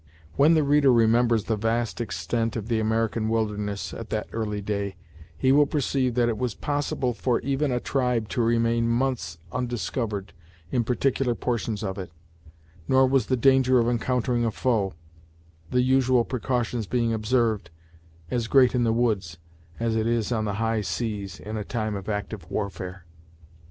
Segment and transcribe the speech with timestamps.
[0.35, 4.95] When the reader remembers the vast extent of the American wilderness, at that early day,
[5.37, 10.33] he will perceive that it was possible for even a tribe to remain months undiscovered
[10.71, 12.11] in particular portions of it;
[12.87, 14.95] nor was the danger of encountering a foe,
[15.69, 17.69] the usual precautions being observed,
[18.31, 19.37] as great in the woods,
[19.79, 23.05] as it is on the high seas, in a time of active warfare.